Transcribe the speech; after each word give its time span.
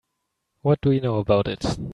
What 0.63 0.81
do 0.81 0.89
you 0.89 0.99
know 0.99 1.19
about 1.19 1.47
it? 1.47 1.77